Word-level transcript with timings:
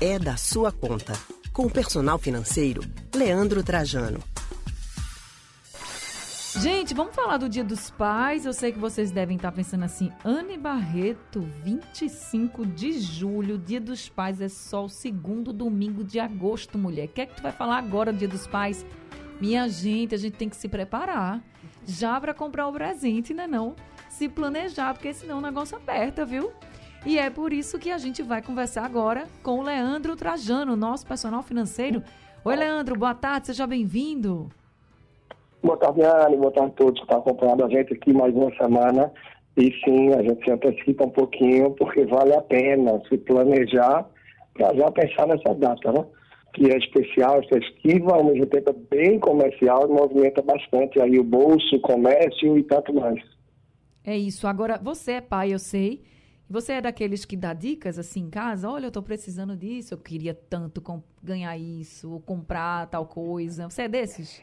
é 0.00 0.18
da 0.18 0.36
sua 0.36 0.70
conta. 0.70 1.14
Com 1.52 1.66
o 1.66 1.70
personal 1.70 2.18
financeiro, 2.18 2.82
Leandro 3.14 3.62
Trajano. 3.62 4.20
Gente, 6.60 6.94
vamos 6.94 7.14
falar 7.14 7.38
do 7.38 7.48
Dia 7.48 7.64
dos 7.64 7.90
Pais. 7.90 8.44
Eu 8.44 8.52
sei 8.52 8.72
que 8.72 8.78
vocês 8.78 9.10
devem 9.10 9.36
estar 9.36 9.52
pensando 9.52 9.84
assim, 9.84 10.10
Anne 10.24 10.58
Barreto, 10.58 11.40
25 11.62 12.66
de 12.66 12.98
julho, 12.98 13.58
Dia 13.58 13.80
dos 13.80 14.08
Pais 14.08 14.40
é 14.40 14.48
só 14.48 14.84
o 14.84 14.88
segundo 14.88 15.52
domingo 15.52 16.04
de 16.04 16.18
agosto, 16.18 16.78
mulher. 16.78 17.06
O 17.06 17.08
que 17.08 17.22
é 17.22 17.26
que 17.26 17.36
tu 17.36 17.42
vai 17.42 17.52
falar 17.52 17.78
agora 17.78 18.12
do 18.12 18.18
Dia 18.18 18.28
dos 18.28 18.46
Pais? 18.46 18.84
Minha 19.40 19.68
gente, 19.68 20.14
a 20.14 20.18
gente 20.18 20.36
tem 20.36 20.48
que 20.48 20.56
se 20.56 20.68
preparar 20.68 21.42
já 21.86 22.20
para 22.20 22.34
comprar 22.34 22.66
o 22.66 22.72
presente, 22.72 23.32
né 23.32 23.46
não? 23.46 23.76
Se 24.08 24.28
planejar, 24.28 24.94
porque 24.94 25.12
senão 25.12 25.38
o 25.38 25.42
negócio 25.42 25.76
aperta, 25.76 26.24
viu? 26.24 26.52
E 27.06 27.20
é 27.20 27.30
por 27.30 27.52
isso 27.52 27.78
que 27.78 27.92
a 27.92 27.98
gente 27.98 28.20
vai 28.20 28.42
conversar 28.42 28.84
agora 28.84 29.28
com 29.40 29.60
o 29.60 29.62
Leandro 29.62 30.16
Trajano, 30.16 30.74
nosso 30.74 31.06
personal 31.06 31.40
financeiro. 31.40 32.02
Oi, 32.44 32.56
Leandro, 32.56 32.98
boa 32.98 33.14
tarde, 33.14 33.46
seja 33.46 33.64
bem-vindo. 33.64 34.48
Boa 35.62 35.76
tarde, 35.76 36.02
Anne. 36.02 36.36
Boa 36.36 36.50
tarde 36.50 36.72
a 36.72 36.74
todos 36.74 36.98
que 36.98 37.04
estão 37.04 37.18
acompanhando 37.18 37.64
a 37.64 37.68
gente 37.68 37.94
aqui 37.94 38.12
mais 38.12 38.34
uma 38.34 38.52
semana. 38.56 39.12
E 39.56 39.72
sim, 39.84 40.14
a 40.14 40.22
gente 40.22 40.44
se 40.44 40.50
antecipa 40.50 41.04
um 41.04 41.10
pouquinho, 41.10 41.70
porque 41.76 42.04
vale 42.06 42.34
a 42.34 42.42
pena 42.42 43.00
se 43.08 43.16
planejar 43.18 44.04
para 44.54 44.74
já 44.74 44.90
pensar 44.90 45.28
nessa 45.28 45.54
data, 45.54 45.92
né? 45.92 46.04
Que 46.54 46.72
é 46.72 46.76
especial, 46.76 47.38
é 47.38 47.46
festiva, 47.46 48.16
ao 48.16 48.24
mesmo 48.24 48.46
tempo 48.46 48.70
é 48.70 48.96
bem 48.96 49.20
comercial 49.20 49.88
e 49.88 49.92
movimenta 49.92 50.42
bastante 50.42 51.00
aí 51.00 51.20
o 51.20 51.24
bolso, 51.24 51.76
o 51.76 51.80
comércio 51.80 52.58
e 52.58 52.64
tanto 52.64 52.92
mais. 52.92 53.22
É 54.04 54.16
isso. 54.16 54.48
Agora, 54.48 54.76
você 54.82 55.12
é 55.12 55.20
pai, 55.20 55.54
eu 55.54 55.60
sei. 55.60 56.15
Você 56.48 56.74
é 56.74 56.80
daqueles 56.80 57.24
que 57.24 57.36
dá 57.36 57.52
dicas 57.52 57.98
assim 57.98 58.20
em 58.20 58.30
casa? 58.30 58.70
Olha, 58.70 58.84
eu 58.84 58.88
estou 58.88 59.02
precisando 59.02 59.56
disso, 59.56 59.94
eu 59.94 59.98
queria 59.98 60.32
tanto 60.32 60.82
ganhar 61.22 61.56
isso, 61.58 62.12
ou 62.12 62.20
comprar 62.20 62.86
tal 62.86 63.04
coisa. 63.04 63.68
Você 63.68 63.82
é 63.82 63.88
desses? 63.88 64.40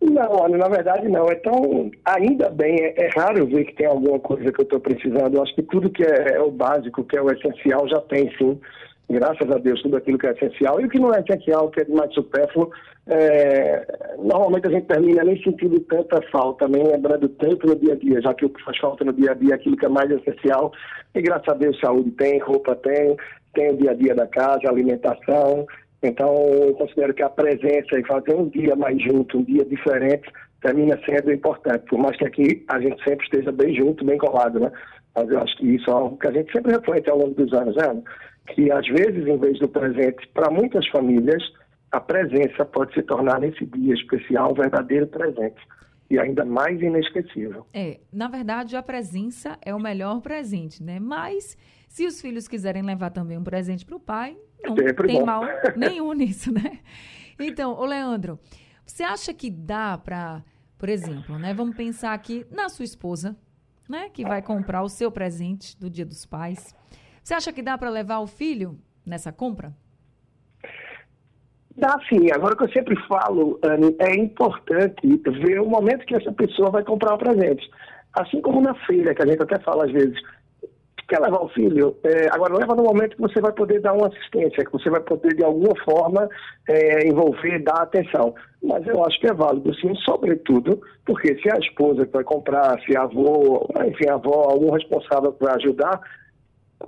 Não, 0.00 0.48
na 0.48 0.68
verdade 0.68 1.08
não. 1.08 1.26
Então, 1.32 1.90
ainda 2.04 2.50
bem, 2.50 2.76
é, 2.78 3.06
é 3.06 3.08
raro 3.16 3.46
ver 3.46 3.64
que 3.64 3.74
tem 3.74 3.86
alguma 3.86 4.20
coisa 4.20 4.52
que 4.52 4.60
eu 4.60 4.64
estou 4.64 4.78
precisando. 4.78 5.34
Eu 5.34 5.42
acho 5.42 5.54
que 5.54 5.62
tudo 5.62 5.90
que 5.90 6.04
é, 6.04 6.36
é, 6.36 6.40
o 6.40 6.50
básico, 6.50 7.02
que 7.04 7.16
é 7.18 7.22
o 7.22 7.30
essencial, 7.30 7.88
já 7.88 8.00
tem 8.02 8.30
sim. 8.36 8.60
Graças 9.08 9.50
a 9.50 9.58
Deus, 9.58 9.82
tudo 9.82 9.96
aquilo 9.96 10.18
que 10.18 10.26
é 10.26 10.32
essencial. 10.32 10.80
E 10.80 10.86
o 10.86 10.88
que 10.88 10.98
não 10.98 11.14
é 11.14 11.20
essencial, 11.20 11.70
que 11.70 11.82
é 11.82 11.84
mais 11.88 12.12
supérfluo, 12.14 12.70
é, 13.06 13.86
normalmente 14.18 14.66
a 14.66 14.70
gente 14.70 14.86
termina 14.86 15.22
nem 15.22 15.40
sentindo 15.42 15.78
tanta 15.80 16.22
falta, 16.32 16.66
nem 16.66 16.82
lembrando 16.82 17.28
tanto 17.28 17.66
no 17.66 17.76
dia 17.76 17.92
a 17.92 17.96
dia, 17.96 18.20
já 18.22 18.32
que 18.32 18.46
o 18.46 18.50
que 18.50 18.64
faz 18.64 18.78
falta 18.78 19.04
no 19.04 19.12
dia 19.12 19.32
a 19.32 19.34
dia 19.34 19.52
é 19.52 19.54
aquilo 19.54 19.76
que 19.76 19.86
é 19.86 19.90
mais 19.90 20.10
essencial. 20.10 20.72
E 21.14 21.20
graças 21.20 21.48
a 21.48 21.54
Deus, 21.54 21.78
saúde 21.80 22.10
tem, 22.12 22.38
roupa 22.38 22.74
tem, 22.76 23.16
tem 23.54 23.70
o 23.70 23.76
dia 23.76 23.90
a 23.90 23.94
dia 23.94 24.14
da 24.14 24.26
casa, 24.26 24.68
alimentação, 24.68 25.66
então, 26.04 26.34
eu 26.34 26.74
considero 26.74 27.14
que 27.14 27.22
a 27.22 27.30
presença 27.30 27.98
e 27.98 28.06
fazer 28.06 28.34
um 28.34 28.48
dia 28.50 28.76
mais 28.76 29.02
junto, 29.02 29.38
um 29.38 29.42
dia 29.42 29.64
diferente, 29.64 30.30
termina 30.60 31.00
sendo 31.06 31.32
importante. 31.32 31.86
Por 31.88 31.98
mais 31.98 32.14
que 32.18 32.26
aqui 32.26 32.64
a 32.68 32.78
gente 32.78 33.02
sempre 33.02 33.24
esteja 33.24 33.50
bem 33.50 33.74
junto, 33.74 34.04
bem 34.04 34.18
colado, 34.18 34.60
né? 34.60 34.70
Mas 35.14 35.30
eu 35.30 35.40
acho 35.40 35.56
que 35.56 35.74
isso 35.74 35.88
é 35.88 35.94
algo 35.94 36.18
que 36.18 36.26
a 36.26 36.32
gente 36.32 36.52
sempre 36.52 36.72
reflete 36.72 37.08
ao 37.08 37.18
longo 37.18 37.34
dos 37.34 37.52
anos, 37.54 37.74
né? 37.76 38.02
Que 38.48 38.70
às 38.70 38.86
vezes, 38.86 39.26
em 39.26 39.38
vez 39.38 39.58
do 39.58 39.68
presente, 39.68 40.28
para 40.28 40.50
muitas 40.50 40.86
famílias, 40.88 41.42
a 41.90 42.00
presença 42.00 42.64
pode 42.64 42.92
se 42.94 43.02
tornar 43.02 43.40
nesse 43.40 43.64
dia 43.66 43.94
especial 43.94 44.50
um 44.50 44.54
verdadeiro 44.54 45.06
presente 45.06 45.60
e 46.10 46.18
ainda 46.18 46.44
mais 46.44 46.80
inesquecível. 46.80 47.66
É, 47.72 48.00
na 48.12 48.28
verdade, 48.28 48.76
a 48.76 48.82
presença 48.82 49.58
é 49.62 49.74
o 49.74 49.80
melhor 49.80 50.20
presente, 50.20 50.82
né? 50.82 51.00
Mas 51.00 51.56
se 51.88 52.06
os 52.06 52.20
filhos 52.20 52.46
quiserem 52.48 52.82
levar 52.82 53.10
também 53.10 53.38
um 53.38 53.44
presente 53.44 53.86
para 53.86 53.96
o 53.96 54.00
pai, 54.00 54.36
não 54.62 54.76
Sempre 54.76 55.08
tem 55.08 55.20
bom. 55.20 55.26
mal 55.26 55.44
nenhum 55.76 56.12
nisso, 56.12 56.52
né? 56.52 56.80
Então, 57.38 57.72
ô 57.72 57.84
Leandro, 57.84 58.38
você 58.84 59.02
acha 59.02 59.32
que 59.32 59.50
dá 59.50 59.96
para, 59.96 60.42
por 60.78 60.88
exemplo, 60.88 61.38
né? 61.38 61.54
Vamos 61.54 61.76
pensar 61.76 62.12
aqui 62.12 62.46
na 62.50 62.68
sua 62.68 62.84
esposa, 62.84 63.36
né? 63.88 64.08
Que 64.12 64.24
vai 64.24 64.42
comprar 64.42 64.82
o 64.82 64.88
seu 64.88 65.10
presente 65.10 65.78
do 65.78 65.88
Dia 65.88 66.04
dos 66.04 66.26
Pais. 66.26 66.74
Você 67.24 67.32
acha 67.32 67.52
que 67.54 67.62
dá 67.62 67.78
para 67.78 67.88
levar 67.88 68.18
o 68.18 68.26
filho 68.26 68.78
nessa 69.04 69.32
compra? 69.32 69.72
Dá 71.74 71.98
sim. 72.06 72.30
Agora, 72.30 72.54
que 72.54 72.64
eu 72.64 72.72
sempre 72.72 72.94
falo, 73.08 73.58
é 73.98 74.14
importante 74.14 75.22
ver 75.42 75.58
o 75.58 75.66
momento 75.66 76.04
que 76.04 76.14
essa 76.14 76.30
pessoa 76.32 76.70
vai 76.70 76.84
comprar 76.84 77.14
o 77.14 77.18
presente. 77.18 77.66
Assim 78.12 78.42
como 78.42 78.60
na 78.60 78.74
feira, 78.86 79.14
que 79.14 79.22
a 79.22 79.26
gente 79.26 79.42
até 79.42 79.58
fala 79.60 79.86
às 79.86 79.92
vezes, 79.92 80.20
quer 81.08 81.18
levar 81.18 81.42
o 81.42 81.48
filho, 81.48 81.96
é, 82.04 82.28
agora 82.30 82.58
leva 82.58 82.74
no 82.74 82.84
momento 82.84 83.16
que 83.16 83.22
você 83.22 83.40
vai 83.40 83.52
poder 83.52 83.80
dar 83.80 83.94
uma 83.94 84.08
assistência, 84.08 84.64
que 84.64 84.72
você 84.72 84.90
vai 84.90 85.00
poder 85.00 85.34
de 85.34 85.44
alguma 85.44 85.74
forma 85.82 86.28
é, 86.68 87.08
envolver, 87.08 87.58
dar 87.60 87.82
atenção. 87.82 88.34
Mas 88.62 88.86
eu 88.86 89.02
acho 89.02 89.18
que 89.18 89.28
é 89.28 89.32
válido 89.32 89.74
sim, 89.76 89.94
sobretudo, 90.04 90.78
porque 91.06 91.40
se 91.40 91.50
a 91.50 91.58
esposa 91.58 92.04
que 92.04 92.12
vai 92.12 92.24
comprar, 92.24 92.78
se 92.82 92.94
a 92.94 93.02
avó, 93.02 93.66
enfim, 93.86 94.08
a 94.10 94.14
avó, 94.14 94.50
algum 94.50 94.70
responsável 94.70 95.32
para 95.32 95.56
ajudar, 95.56 95.98
o 95.98 96.23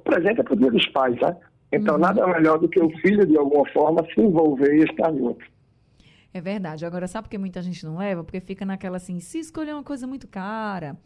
presente 0.06 0.40
é 0.40 0.42
para 0.42 0.54
o 0.54 0.56
dia 0.56 0.70
dos 0.70 0.86
pais, 0.88 1.20
né? 1.20 1.36
Então, 1.72 1.94
uhum. 1.94 2.00
nada 2.00 2.26
melhor 2.26 2.58
do 2.58 2.68
que 2.68 2.80
o 2.80 2.88
filho, 3.00 3.26
de 3.26 3.36
alguma 3.36 3.68
forma, 3.70 4.06
se 4.14 4.20
envolver 4.20 4.74
e 4.76 4.84
estar 4.84 5.12
junto. 5.12 5.44
É 6.32 6.40
verdade. 6.40 6.86
Agora, 6.86 7.06
sabe 7.06 7.26
por 7.26 7.30
que 7.30 7.38
muita 7.38 7.60
gente 7.62 7.84
não 7.84 7.98
leva? 7.98 8.22
Porque 8.22 8.40
fica 8.40 8.64
naquela 8.64 8.98
assim, 8.98 9.20
se 9.20 9.38
escolher 9.38 9.72
uma 9.72 9.82
coisa 9.82 10.06
muito 10.06 10.28
cara, 10.28 10.96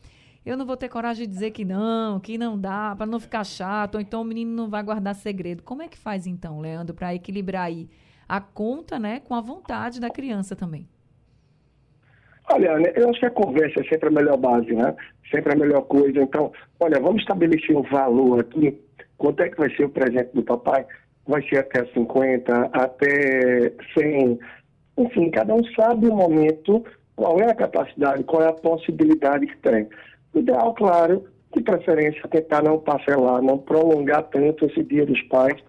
eu 0.44 0.56
não 0.56 0.66
vou 0.66 0.76
ter 0.76 0.88
coragem 0.88 1.26
de 1.26 1.32
dizer 1.32 1.50
que 1.50 1.64
não, 1.64 2.18
que 2.18 2.36
não 2.36 2.58
dá, 2.58 2.94
para 2.96 3.06
não 3.06 3.20
ficar 3.20 3.44
chato, 3.44 3.94
ou 3.94 4.00
então 4.00 4.22
o 4.22 4.24
menino 4.24 4.50
não 4.50 4.68
vai 4.68 4.82
guardar 4.82 5.14
segredo. 5.14 5.62
Como 5.62 5.82
é 5.82 5.88
que 5.88 5.98
faz 5.98 6.26
então, 6.26 6.60
Leandro, 6.60 6.94
para 6.94 7.14
equilibrar 7.14 7.64
aí 7.64 7.88
a 8.28 8.40
conta, 8.40 8.98
né, 8.98 9.20
com 9.20 9.34
a 9.34 9.40
vontade 9.40 10.00
da 10.00 10.10
criança 10.10 10.54
também? 10.54 10.86
Olha, 12.52 12.68
eu 12.96 13.08
acho 13.08 13.20
que 13.20 13.26
a 13.26 13.30
conversa 13.30 13.80
é 13.80 13.84
sempre 13.84 14.08
a 14.08 14.12
melhor 14.12 14.36
base, 14.36 14.72
né? 14.72 14.96
Sempre 15.30 15.52
a 15.52 15.56
melhor 15.56 15.82
coisa. 15.82 16.20
Então, 16.20 16.50
olha, 16.80 16.98
vamos 16.98 17.22
estabelecer 17.22 17.76
um 17.76 17.82
valor 17.82 18.40
aqui 18.40 18.76
Quanto 19.20 19.42
é 19.42 19.50
que 19.50 19.58
vai 19.58 19.68
ser 19.76 19.84
o 19.84 19.90
presente 19.90 20.30
do 20.32 20.42
papai? 20.42 20.86
Vai 21.28 21.46
ser 21.46 21.58
até 21.58 21.84
50, 21.92 22.70
até 22.72 23.70
100. 23.92 24.38
Enfim, 24.96 25.30
cada 25.30 25.54
um 25.54 25.62
sabe 25.74 26.08
o 26.08 26.16
momento, 26.16 26.82
qual 27.14 27.38
é 27.38 27.50
a 27.50 27.54
capacidade, 27.54 28.24
qual 28.24 28.42
é 28.42 28.48
a 28.48 28.54
possibilidade 28.54 29.46
que 29.46 29.58
tem. 29.58 29.86
O 30.32 30.38
ideal, 30.38 30.72
claro, 30.72 31.26
de 31.54 31.62
preferência, 31.62 32.26
tentar 32.30 32.62
não 32.62 32.78
parcelar, 32.78 33.42
não 33.42 33.58
prolongar 33.58 34.22
tanto 34.30 34.64
esse 34.64 34.82
dia 34.84 35.04
dos 35.04 35.20
pais, 35.24 35.60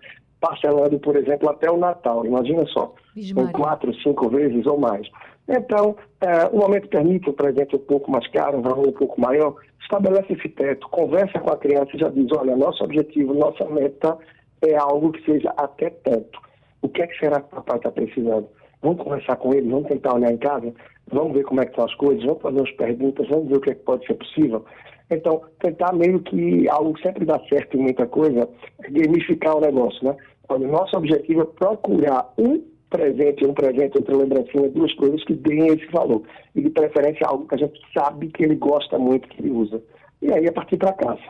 parcelando, 0.41 1.00
por 1.00 1.16
exemplo, 1.16 1.50
até 1.50 1.72
o 1.72 1.78
Natal. 1.78 2.25
Imagina 2.25 2.66
só, 2.66 2.94
em 3.16 3.47
quatro, 3.52 3.94
cinco 4.02 4.28
vezes 4.29 4.66
ou 4.66 4.78
mais. 4.78 5.07
Então, 5.47 5.96
é, 6.19 6.47
o 6.52 6.57
momento 6.57 6.90
permite 6.90 7.29
um 7.29 7.34
presente 7.34 7.75
um 7.75 7.79
pouco 7.79 8.12
mais 8.12 8.28
caro, 8.28 8.57
um 8.57 8.62
valor 8.62 8.88
um 8.88 8.94
pouco 8.94 9.22
maior, 9.22 9.56
estabelece 9.79 10.34
esse 10.34 10.50
teto, 10.50 10.90
conversa 10.90 11.40
com 11.40 11.52
a 11.52 11.57
criança 11.57 11.91
e 11.94 12.00
já 12.00 12.09
diz, 12.09 12.28
olha, 12.35 12.56
nosso 12.56 12.84
objetivo, 12.84 13.34
nossa 13.34 13.66
meta 13.66 14.18
é 14.62 14.75
algo 14.75 15.12
que 15.12 15.24
seja 15.24 15.53
até 15.57 15.90
tanto. 15.90 16.40
O 16.81 16.90
que 16.90 17.02
é 17.02 17.08
que 17.08 17.18
será 17.19 17.40
que 17.40 17.47
o 17.47 17.56
papai 17.58 17.78
está 17.78 17.91
precisando? 17.91 18.47
Vamos 18.81 19.03
conversar 19.03 19.35
com 19.35 19.53
ele, 19.53 19.69
vamos 19.69 19.88
tentar 19.88 20.16
olhar 20.16 20.31
em 20.31 20.38
casa, 20.38 20.73
vamos 21.12 21.34
ver 21.34 21.44
como 21.44 21.62
é 21.62 21.66
que 21.66 21.72
estão 21.72 21.85
as 21.85 21.94
coisas, 21.96 22.23
vamos 22.23 22.41
fazer 22.41 22.58
umas 22.58 22.72
perguntas, 22.72 23.28
vamos 23.28 23.47
ver 23.50 23.58
o 23.58 23.62
que 23.62 23.72
é 23.72 23.75
que 23.75 23.84
pode 23.84 24.08
ser 24.08 24.16
possível. 24.16 24.66
Então, 25.11 25.41
tentar 25.59 25.94
meio 25.94 26.19
que 26.22 26.67
algo 26.69 26.97
sempre 26.99 27.25
dá 27.25 27.39
certo 27.49 27.77
em 27.77 27.81
muita 27.81 28.07
coisa, 28.07 28.47
é 28.83 28.89
gamificar 28.89 29.57
o 29.57 29.61
negócio, 29.61 30.03
né? 30.05 30.16
O 30.49 30.57
nosso 30.57 30.97
objetivo 30.97 31.41
é 31.41 31.45
procurar 31.45 32.33
um 32.38 32.61
presente, 32.89 33.45
um 33.45 33.53
presente, 33.53 33.97
outra 33.97 34.16
lembrancinha, 34.16 34.69
duas 34.69 34.94
coisas 34.95 35.23
que 35.23 35.33
deem 35.33 35.67
esse 35.67 35.85
valor. 35.91 36.23
E 36.55 36.61
de 36.61 36.69
preferência 36.69 37.25
algo 37.25 37.47
que 37.47 37.55
a 37.55 37.57
gente 37.57 37.79
sabe 37.94 38.27
que 38.27 38.44
ele 38.44 38.55
gosta 38.55 38.99
muito, 38.99 39.27
que 39.29 39.41
ele 39.41 39.51
usa. 39.51 39.81
E 40.22 40.31
aí 40.31 40.47
a 40.47 40.51
partir 40.51 40.77
para 40.77 40.94
casa. 40.94 41.22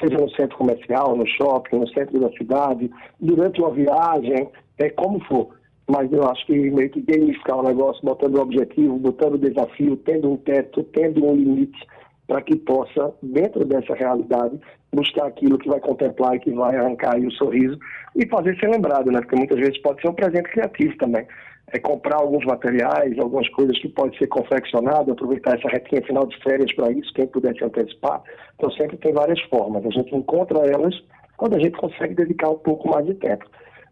Seja 0.00 0.16
no 0.16 0.30
centro 0.30 0.56
comercial, 0.56 1.14
no 1.14 1.26
shopping, 1.26 1.76
no 1.76 1.88
centro 1.88 2.18
da 2.18 2.30
cidade, 2.32 2.90
durante 3.20 3.60
uma 3.60 3.70
viagem, 3.70 4.48
é 4.78 4.88
como 4.90 5.20
for. 5.26 5.48
Mas 5.86 6.10
eu 6.10 6.26
acho 6.26 6.46
que 6.46 6.52
meio 6.52 6.88
que 6.88 7.02
gamificar 7.02 7.58
o 7.58 7.62
negócio, 7.62 8.02
botando 8.02 8.36
o 8.36 8.40
objetivo, 8.40 8.96
botando 8.96 9.34
o 9.34 9.38
desafio, 9.38 9.96
tendo 9.98 10.30
um 10.30 10.36
teto, 10.38 10.82
tendo 10.84 11.26
um 11.26 11.34
limite, 11.34 11.86
para 12.30 12.42
que 12.42 12.54
possa, 12.54 13.12
dentro 13.20 13.64
dessa 13.64 13.92
realidade, 13.92 14.56
buscar 14.92 15.26
aquilo 15.26 15.58
que 15.58 15.68
vai 15.68 15.80
contemplar 15.80 16.36
e 16.36 16.38
que 16.38 16.52
vai 16.52 16.76
arrancar 16.76 17.18
o 17.18 17.32
sorriso 17.32 17.76
e 18.14 18.24
fazer 18.28 18.56
ser 18.60 18.68
lembrado, 18.70 19.10
né? 19.10 19.18
Porque 19.18 19.34
muitas 19.34 19.58
vezes 19.58 19.82
pode 19.82 20.00
ser 20.00 20.10
um 20.10 20.14
presente 20.14 20.48
criativo 20.48 20.96
também. 20.96 21.26
É 21.72 21.80
comprar 21.80 22.18
alguns 22.18 22.44
materiais, 22.44 23.18
algumas 23.18 23.48
coisas 23.48 23.76
que 23.80 23.88
pode 23.88 24.16
ser 24.16 24.28
confeccionado, 24.28 25.10
aproveitar 25.10 25.58
essa 25.58 25.68
retinha 25.68 26.02
final 26.02 26.24
de 26.24 26.40
férias 26.40 26.72
para 26.72 26.92
isso, 26.92 27.12
quem 27.14 27.26
puder 27.26 27.52
se 27.56 27.64
antecipar. 27.64 28.22
Então 28.54 28.70
sempre 28.70 28.96
tem 28.98 29.12
várias 29.12 29.40
formas. 29.48 29.84
A 29.84 29.90
gente 29.90 30.14
encontra 30.14 30.60
elas 30.72 30.94
quando 31.36 31.56
a 31.56 31.58
gente 31.58 31.76
consegue 31.78 32.14
dedicar 32.14 32.50
um 32.50 32.58
pouco 32.58 32.88
mais 32.90 33.06
de 33.06 33.14
tempo. 33.14 33.44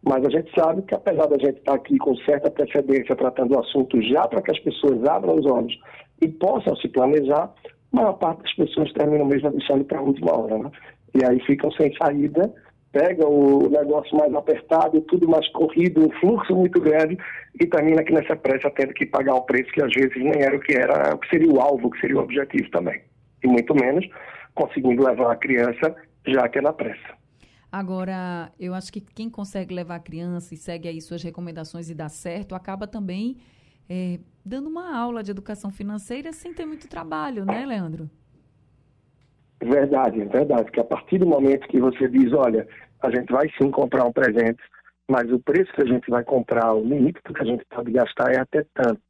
Mas 0.05 0.25
a 0.25 0.31
gente 0.31 0.49
sabe 0.57 0.83
que 0.83 0.95
apesar 0.95 1.27
da 1.27 1.39
gente 1.39 1.59
estar 1.59 1.75
aqui 1.75 1.99
com 1.99 2.15
certa 2.19 2.49
precedência 2.53 3.17
tratando 3.17 3.57
o 3.57 3.59
assunto 3.59 4.01
já 4.01 4.29
para 4.29 4.43
que 4.43 4.53
as 4.53 4.61
pessoas 4.61 5.05
abram 5.09 5.35
os 5.35 5.45
olhos 5.45 5.77
e 6.23 6.29
possam 6.29 6.77
se 6.77 6.89
planejar, 6.89 7.53
a 7.93 7.97
maior 7.97 8.15
parte 8.15 8.43
das 8.43 8.55
pessoas 8.55 8.93
terminam 8.93 9.27
mesmo 9.27 9.51
deixando 9.51 9.85
para 9.85 9.99
a 9.99 10.03
última 10.03 10.37
hora, 10.37 10.59
né? 10.59 10.71
E 11.15 11.25
aí 11.25 11.41
ficam 11.41 11.71
sem 11.73 11.95
saída 11.97 12.53
pega 12.93 13.27
o 13.27 13.69
negócio 13.69 14.17
mais 14.17 14.35
apertado, 14.35 15.01
tudo 15.03 15.29
mais 15.29 15.47
corrido, 15.53 16.07
um 16.07 16.11
fluxo 16.21 16.55
muito 16.55 16.81
grande 16.81 17.19
e 17.61 17.67
termina 17.67 18.01
aqui 18.01 18.13
nessa 18.13 18.35
pressa 18.37 18.71
tendo 18.71 18.95
que 18.95 19.07
pagar 19.07 19.35
um 19.35 19.43
preço 19.43 19.71
que 19.73 19.83
às 19.83 19.93
vezes 19.93 20.17
nem 20.17 20.43
era 20.43 20.57
o 20.57 20.61
que 20.61 20.75
era, 20.75 21.15
o 21.15 21.19
que 21.19 21.29
seria 21.29 21.51
o 21.51 21.61
alvo, 21.61 21.89
o 21.89 21.91
que 21.91 22.01
seria 22.01 22.17
o 22.17 22.23
objetivo 22.23 22.71
também. 22.71 23.03
E 23.43 23.47
muito 23.47 23.75
menos 23.75 24.07
conseguindo 24.55 25.05
levar 25.05 25.33
a 25.33 25.37
criança 25.37 25.95
já 26.27 26.49
que 26.49 26.59
é 26.59 26.63
na 26.63 26.73
pressa. 26.73 27.17
Agora, 27.71 28.51
eu 28.59 28.75
acho 28.75 28.91
que 28.91 29.01
quem 29.01 29.29
consegue 29.29 29.75
levar 29.75 29.97
a 29.97 30.01
criança 30.01 30.55
e 30.55 30.57
segue 30.57 30.89
aí 30.89 31.01
suas 31.01 31.23
recomendações 31.23 31.91
e 31.91 31.95
dá 31.95 32.09
certo, 32.09 32.55
acaba 32.55 32.87
também 32.87 33.37
é, 33.89 34.19
dando 34.49 34.69
uma 34.69 34.97
aula 34.97 35.23
de 35.23 35.31
educação 35.31 35.71
financeira 35.71 36.33
sem 36.33 36.55
ter 36.55 36.65
muito 36.65 36.89
trabalho, 36.89 37.45
né, 37.45 37.67
Leandro? 37.67 38.11
Verdade, 39.63 40.25
verdade. 40.25 40.71
Que 40.71 40.81
a 40.81 40.85
partir 40.85 41.19
do 41.19 41.27
momento 41.27 41.69
que 41.69 41.79
você 41.79 42.09
diz, 42.09 42.33
olha, 42.33 42.67
a 43.03 43.11
gente 43.11 43.31
vai 43.31 43.49
sim 43.61 43.71
comprar 43.71 44.05
um 44.05 44.13
presente, 44.13 44.63
mas 45.11 45.31
o 45.31 45.39
preço 45.39 45.73
que 45.73 45.83
a 45.83 45.87
gente 45.87 46.09
vai 46.09 46.25
comprar, 46.25 46.73
o 46.73 46.83
limite 46.83 47.21
que 47.23 47.43
a 47.43 47.45
gente 47.45 47.65
pode 47.67 47.93
gastar 47.93 48.33
é 48.33 48.41
até 48.41 48.65
tanto. 48.75 49.01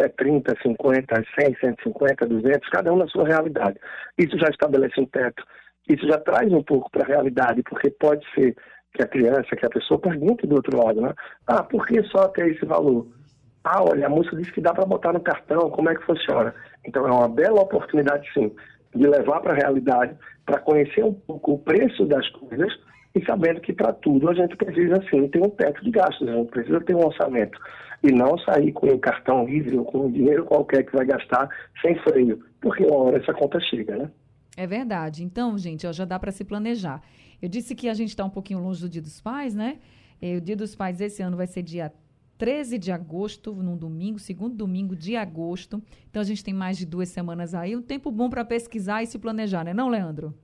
É 0.00 0.08
30, 0.08 0.54
50, 0.62 1.22
100, 1.38 1.56
150, 1.60 2.26
200, 2.26 2.68
cada 2.70 2.92
um 2.92 2.96
na 2.96 3.06
sua 3.06 3.26
realidade. 3.26 3.78
Isso 4.18 4.36
já 4.38 4.48
estabelece 4.48 5.00
um 5.00 5.06
teto. 5.06 5.44
Isso 5.88 6.06
já 6.08 6.18
traz 6.18 6.52
um 6.52 6.62
pouco 6.62 6.90
para 6.90 7.04
a 7.04 7.08
realidade, 7.08 7.62
porque 7.62 7.90
pode 7.90 8.24
ser 8.34 8.56
que 8.94 9.02
a 9.02 9.06
criança, 9.06 9.56
que 9.56 9.66
a 9.66 9.70
pessoa 9.70 10.00
pergunte 10.00 10.46
do 10.46 10.56
outro 10.56 10.76
lado, 10.76 11.00
né? 11.00 11.14
Ah, 11.46 11.62
por 11.62 11.86
que 11.86 12.02
só 12.04 12.28
ter 12.28 12.48
esse 12.48 12.64
valor? 12.64 13.06
Ah, 13.64 13.82
olha, 13.82 14.06
a 14.06 14.10
música 14.10 14.36
disse 14.36 14.52
que 14.52 14.60
dá 14.60 14.74
para 14.74 14.84
botar 14.84 15.12
no 15.12 15.20
cartão, 15.20 15.70
como 15.70 15.88
é 15.88 15.94
que 15.94 16.04
funciona? 16.04 16.54
Então 16.84 17.06
é 17.06 17.10
uma 17.10 17.28
bela 17.28 17.60
oportunidade, 17.60 18.28
sim, 18.34 18.52
de 18.94 19.06
levar 19.06 19.40
para 19.40 19.52
a 19.52 19.56
realidade, 19.56 20.16
para 20.44 20.60
conhecer 20.60 21.04
um 21.04 21.14
pouco 21.14 21.52
o 21.52 21.58
preço 21.58 22.04
das 22.06 22.28
coisas 22.30 22.72
e 23.14 23.24
sabendo 23.24 23.60
que 23.60 23.72
para 23.72 23.92
tudo 23.92 24.28
a 24.30 24.34
gente 24.34 24.56
precisa 24.56 25.00
sim 25.10 25.28
ter 25.28 25.40
um 25.40 25.50
teto 25.50 25.82
de 25.84 25.90
gastos, 25.90 26.28
a 26.28 26.32
gente 26.32 26.50
precisa 26.50 26.80
ter 26.80 26.96
um 26.96 27.04
orçamento 27.04 27.58
e 28.02 28.10
não 28.10 28.36
sair 28.38 28.72
com 28.72 28.88
um 28.88 28.98
cartão 28.98 29.44
livre 29.44 29.78
ou 29.78 29.84
com 29.84 30.06
um 30.06 30.10
dinheiro 30.10 30.44
qualquer 30.44 30.84
que 30.84 30.96
vai 30.96 31.06
gastar 31.06 31.48
sem 31.80 31.96
freio, 32.00 32.42
porque 32.60 32.84
uma 32.84 32.96
hora 32.96 33.18
essa 33.18 33.32
conta 33.32 33.60
chega, 33.60 33.96
né? 33.96 34.10
É 34.56 34.66
verdade. 34.66 35.24
Então, 35.24 35.56
gente, 35.56 35.86
ó, 35.86 35.92
já 35.92 36.04
dá 36.04 36.18
para 36.18 36.30
se 36.30 36.44
planejar. 36.44 37.00
Eu 37.40 37.48
disse 37.48 37.74
que 37.74 37.88
a 37.88 37.94
gente 37.94 38.10
está 38.10 38.24
um 38.24 38.30
pouquinho 38.30 38.60
longe 38.60 38.80
do 38.80 38.88
Dia 38.88 39.00
dos 39.00 39.20
Pais, 39.20 39.54
né? 39.54 39.78
É, 40.20 40.36
o 40.36 40.40
Dia 40.40 40.56
dos 40.56 40.74
Pais 40.74 41.00
esse 41.00 41.22
ano 41.22 41.36
vai 41.36 41.46
ser 41.46 41.62
dia 41.62 41.92
13 42.42 42.76
de 42.76 42.90
agosto, 42.90 43.52
num 43.52 43.76
domingo, 43.76 44.18
segundo 44.18 44.56
domingo 44.56 44.96
de 44.96 45.14
agosto. 45.14 45.80
Então 46.10 46.20
a 46.20 46.24
gente 46.24 46.42
tem 46.42 46.52
mais 46.52 46.76
de 46.76 46.84
duas 46.84 47.08
semanas 47.08 47.54
aí, 47.54 47.76
um 47.76 47.80
tempo 47.80 48.10
bom 48.10 48.28
para 48.28 48.44
pesquisar 48.44 49.00
e 49.00 49.06
se 49.06 49.16
planejar, 49.16 49.62
né, 49.62 49.72
não, 49.72 49.88
Leandro? 49.88 50.34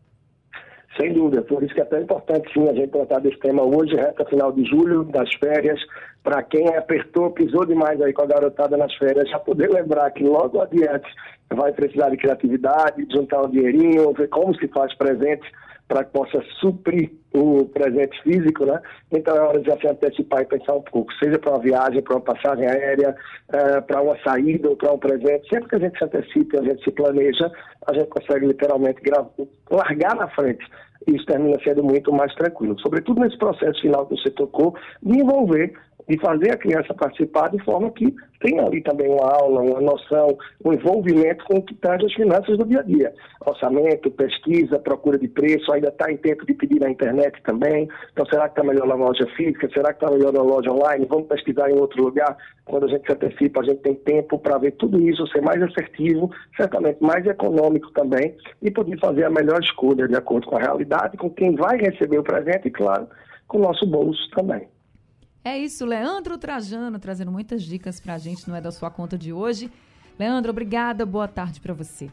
Sem 0.97 1.13
dúvida, 1.13 1.43
por 1.43 1.61
isso 1.61 1.75
que 1.75 1.81
é 1.81 1.85
tão 1.85 2.01
importante 2.01 2.53
sim 2.53 2.69
a 2.69 2.73
gente 2.73 2.93
tratar 2.93 3.19
desse 3.19 3.41
tema 3.41 3.65
hoje, 3.65 3.97
reta 3.97 4.25
final 4.27 4.53
de 4.53 4.65
julho, 4.65 5.03
das 5.07 5.29
férias, 5.41 5.81
para 6.23 6.41
quem 6.45 6.69
apertou, 6.69 7.33
pisou 7.33 7.67
demais 7.67 8.01
aí 8.01 8.13
com 8.13 8.23
a 8.23 8.27
garotada 8.27 8.77
nas 8.77 8.95
férias, 8.95 9.29
já 9.29 9.41
poder 9.41 9.69
lembrar 9.69 10.13
que 10.13 10.23
logo 10.23 10.61
adiante 10.61 11.09
vai 11.53 11.73
precisar 11.73 12.11
de 12.11 12.17
criatividade, 12.17 13.05
de 13.05 13.13
juntar 13.13 13.43
um 13.43 13.51
dinheirinho, 13.51 14.13
ver 14.13 14.29
como 14.29 14.55
se 14.55 14.69
faz 14.69 14.97
presente 14.97 15.51
para 15.89 16.05
que 16.05 16.13
possa 16.13 16.43
suprir 16.61 17.11
o 17.35 17.65
presente 17.67 18.23
físico, 18.23 18.67
né? 18.67 18.81
Então 19.11 19.35
é 19.35 19.41
hora 19.41 19.61
de 19.61 19.71
se 19.81 19.89
antecipar 19.89 20.43
e 20.43 20.47
pensar 20.47 20.75
um 20.75 20.83
pouco, 20.83 21.13
seja 21.15 21.39
para 21.39 21.53
uma 21.53 21.61
viagem, 21.61 22.03
para 22.03 22.17
uma 22.17 22.21
passagem 22.21 22.67
aérea, 22.67 23.17
é, 23.53 23.81
para 23.81 24.03
uma 24.03 24.17
saída 24.23 24.69
ou 24.69 24.77
para 24.77 24.93
um 24.93 24.99
presente. 24.99 25.49
Sempre 25.49 25.69
que 25.69 25.77
a 25.77 25.79
gente 25.81 25.99
se 25.99 26.05
antecipa, 26.05 26.61
a 26.61 26.65
gente 26.65 26.85
se 26.85 26.91
planeja, 26.91 27.51
a 27.87 27.95
gente 27.95 28.09
consegue 28.09 28.47
literalmente 28.47 29.01
largar 29.71 30.15
na 30.15 30.29
frente. 30.29 30.65
Isso 31.07 31.25
termina 31.25 31.59
sendo 31.65 31.83
muito 31.83 32.13
mais 32.13 32.35
tranquilo. 32.35 32.79
Sobretudo 32.81 33.21
nesse 33.21 33.39
processo 33.39 33.81
final 33.81 34.07
que 34.07 34.17
você 34.17 34.31
tocou, 34.31 34.75
de 35.03 35.19
envolver 35.19 35.73
de 36.09 36.19
fazer 36.19 36.53
a 36.53 36.57
criança 36.57 36.95
participar 36.95 37.51
de 37.51 37.63
forma 37.65 37.91
que 37.91 38.15
tenha 38.41 38.65
ali 38.65 38.83
também 38.83 39.09
uma 39.09 39.31
aula, 39.31 39.61
uma 39.61 39.81
noção, 39.81 40.39
um 40.65 40.73
envolvimento 40.73 41.45
com 41.45 41.59
o 41.59 41.63
que 41.63 41.75
traz 41.75 42.03
as 42.03 42.13
finanças 42.15 42.57
do 42.57 42.65
dia 42.65 42.81
a 42.81 42.83
dia. 42.83 43.13
Orçamento, 43.45 44.11
pesquisa, 44.11 44.79
procura 44.79 45.19
de 45.19 45.29
preço, 45.29 45.73
ainda 45.73 45.89
está 45.89 46.11
em 46.11 46.17
tempo 46.17 46.47
de 46.47 46.55
pedir 46.55 46.81
na 46.81 46.91
internet 46.91 47.43
também. 47.43 47.89
Então, 48.13 48.25
será 48.27 48.49
que 48.49 48.59
está 48.59 48.65
melhor 48.65 48.87
na 48.87 48.95
loja 48.95 49.27
física? 49.37 49.69
Será 49.71 49.93
que 49.93 50.05
está 50.05 50.17
melhor 50.17 50.33
na 50.33 50.43
loja 50.43 50.71
online? 50.71 51.07
Vamos 51.09 51.27
pesquisar 51.27 51.71
em 51.71 51.79
outro 51.79 52.03
lugar? 52.03 52.37
Quando 52.65 52.87
a 52.87 52.89
gente 52.89 53.05
se 53.07 53.13
antecipa, 53.13 53.61
a 53.61 53.65
gente 53.65 53.81
tem 53.81 53.95
tempo 53.95 54.39
para 54.39 54.59
ver 54.59 54.73
tudo 54.73 55.01
isso, 55.01 55.27
ser 55.29 55.43
mais 55.43 55.61
assertivo, 55.63 56.31
certamente 56.57 57.03
mais 57.03 57.27
econômico 57.27 57.91
também, 57.93 58.35
e 58.63 58.71
poder 58.71 58.99
fazer 58.99 59.25
a 59.25 59.31
melhor 59.31 59.61
escolha 59.61 60.07
de 60.07 60.15
acordo 60.15 60.47
com 60.47 60.57
a 60.57 60.61
realidade, 60.61 61.17
com 61.17 61.31
quem 61.31 61.55
vai 61.55 61.77
receber 61.77 62.19
o 62.19 62.23
presente 62.23 62.69
e, 62.69 62.71
claro, 62.71 63.09
com 63.47 63.59
o 63.59 63.63
nosso 63.63 63.87
bolso 63.87 64.31
também. 64.31 64.69
É 65.45 65.57
isso, 65.57 65.87
Leandro 65.87 66.37
Trajano 66.37 66.99
trazendo 66.99 67.33
muitas 67.33 67.63
dicas 67.63 68.01
para 68.01 68.15
a 68.15 68.19
gente, 68.19 68.49
não 68.49 68.57
é 68.57 68.61
da 68.61 68.71
sua 68.71 68.91
conta 68.91 69.17
de 69.17 69.33
hoje. 69.33 69.71
Leandro, 70.19 70.51
obrigada, 70.51 71.07
boa 71.07 71.29
tarde 71.29 71.61
para 71.61 71.73
você. 71.73 72.11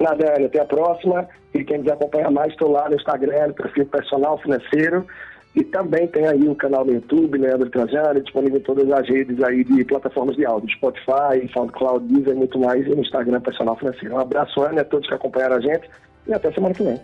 Ana, 0.00 0.46
até 0.46 0.60
a 0.60 0.64
próxima. 0.64 1.28
E 1.52 1.64
quem 1.64 1.80
quiser 1.80 1.94
acompanhar 1.94 2.30
mais, 2.30 2.52
estou 2.52 2.70
lá 2.70 2.88
no 2.88 2.94
Instagram, 2.94 3.48
no 3.48 3.54
perfil 3.54 3.86
personal 3.86 4.38
financeiro. 4.38 5.06
E 5.54 5.62
também 5.62 6.06
tem 6.06 6.26
aí 6.26 6.48
o 6.48 6.54
canal 6.54 6.82
no 6.82 6.94
YouTube, 6.94 7.36
Leandro 7.36 7.68
Trajano, 7.68 8.22
disponível 8.22 8.58
em 8.58 8.62
todas 8.62 8.90
as 8.90 9.06
redes 9.06 9.42
aí 9.42 9.62
de 9.64 9.84
plataformas 9.84 10.34
de 10.34 10.46
áudio, 10.46 10.74
Spotify, 10.76 11.46
SoundCloud, 11.52 12.06
Deezer 12.06 12.32
e 12.32 12.36
muito 12.36 12.58
mais, 12.58 12.86
e 12.86 12.90
no 12.90 13.02
Instagram 13.02 13.38
Personal 13.42 13.76
Financeiro. 13.76 14.14
Um 14.14 14.20
abraço, 14.20 14.62
Ana, 14.62 14.80
a 14.80 14.84
todos 14.84 15.06
que 15.06 15.14
acompanharam 15.14 15.56
a 15.56 15.60
gente 15.60 15.90
e 16.26 16.32
até 16.32 16.50
semana 16.52 16.74
que 16.74 16.82
vem. 16.82 16.98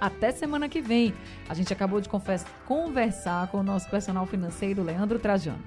Até 0.00 0.32
semana 0.32 0.68
que 0.68 0.80
vem. 0.80 1.14
A 1.48 1.54
gente 1.54 1.72
acabou 1.72 2.00
de 2.00 2.08
conversar 2.66 3.48
com 3.48 3.58
o 3.58 3.62
nosso 3.62 3.88
personal 3.90 4.24
financeiro, 4.26 4.82
Leandro 4.82 5.18
Trajano. 5.18 5.62